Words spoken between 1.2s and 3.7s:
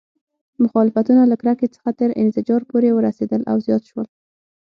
له کرکې څخه تر انزجار پورې ورسېدل او